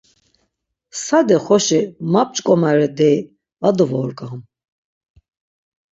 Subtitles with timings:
[1.05, 3.19] Sade xoşi ma pşǩomare deyi
[3.61, 4.39] va dovorgam.